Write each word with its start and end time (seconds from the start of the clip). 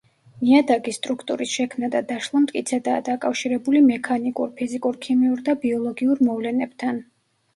ნიადაგის 0.43 0.95
სტრუქტურის 0.99 1.51
შექმნა 1.57 1.89
და 1.95 1.99
დაშლა 2.11 2.39
მტკიცედაა 2.45 3.03
დაკავშირებული 3.09 3.83
მექანიკურ, 3.89 4.49
ფიზიკურ-ქიმიურ 4.61 5.43
და 5.51 5.55
ბიოლოგიურ 5.67 6.25
მოვლენებთან. 6.29 6.99